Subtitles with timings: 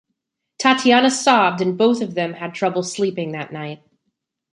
[0.57, 3.83] Tatiana sobbed and both of them had trouble sleeping that night.